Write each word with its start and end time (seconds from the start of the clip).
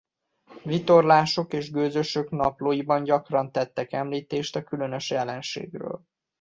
Vitorlások 0.63 1.53
és 1.53 1.71
gőzösök 1.71 2.29
naplóiban 2.29 3.03
gyakran 3.03 3.51
tettek 3.51 3.91
említést 3.91 4.55
a 4.55 4.63
különös 4.63 5.09
jelenségről. 5.09 6.03